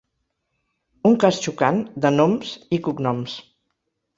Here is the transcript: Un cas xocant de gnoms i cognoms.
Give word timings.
Un 1.09 1.17
cas 1.25 1.37
xocant 1.47 1.83
de 2.07 2.13
gnoms 2.17 2.57
i 2.79 2.81
cognoms. 2.89 3.37